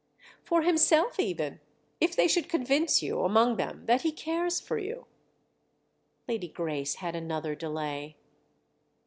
"For 0.43 0.63
himself 0.63 1.19
even—if 1.19 2.15
they 2.15 2.27
should 2.27 2.49
convince 2.49 3.03
you, 3.03 3.19
among 3.21 3.57
them, 3.57 3.85
that 3.85 4.01
he 4.01 4.11
cares 4.11 4.59
for 4.59 4.79
you." 4.79 5.05
Lady 6.27 6.47
Grace 6.47 6.95
had 6.95 7.15
another 7.15 7.53
delay. 7.53 8.17